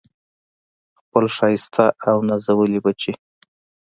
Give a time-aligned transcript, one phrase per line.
[0.99, 3.13] خپل ښایسته او نازولي بچي